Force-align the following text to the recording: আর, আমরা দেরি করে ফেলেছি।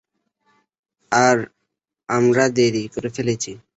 আর, 1.11 1.37
আমরা 2.09 2.43
দেরি 2.49 2.83
করে 2.87 3.09
ফেলেছি। 3.09 3.51